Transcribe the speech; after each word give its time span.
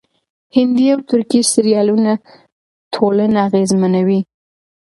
هندي 0.55 0.85
او 0.93 0.99
ترکي 1.09 1.41
سريالونه 1.53 2.13
ټولنه 2.93 3.37
اغېزمنوي. 3.47 4.19